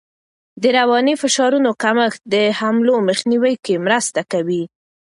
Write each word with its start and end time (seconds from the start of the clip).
د 0.61 0.63
رواني 0.77 1.13
فشارونو 1.21 1.69
کمښت 1.83 2.21
د 2.33 2.35
حملو 2.59 2.95
مخنیوی 3.07 3.55
کې 3.65 3.75
مرسته 3.85 4.21
کوي. 4.31 4.63